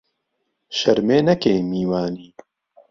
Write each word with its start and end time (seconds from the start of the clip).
شەرمێ 0.77 1.19
نهکەی 1.27 1.59
میوانی 1.69 2.27